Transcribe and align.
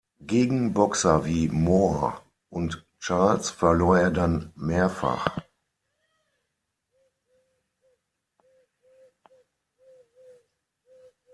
Gegen 0.21 0.73
Boxer 0.73 1.25
wie 1.25 1.47
Moore 1.49 2.21
und 2.49 2.83
Charles 2.99 3.51
verlor 3.51 3.99
er 3.99 4.09
dann 4.09 4.51
mehrfach. 4.55 5.27